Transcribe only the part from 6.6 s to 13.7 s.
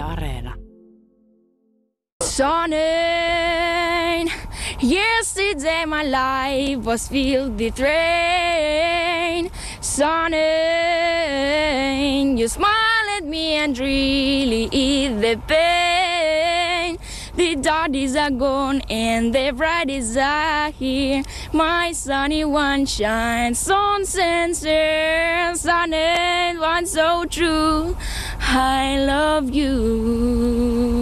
was filled with rain. Sunny, you smile at me